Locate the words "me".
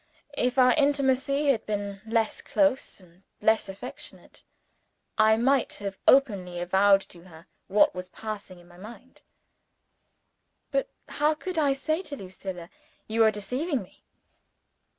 13.83-14.01